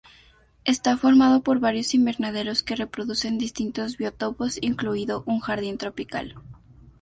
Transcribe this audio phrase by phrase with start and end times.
[0.65, 6.37] Está formado por varios invernaderos que reproducen distintos biotopos incluido un jardín tropical.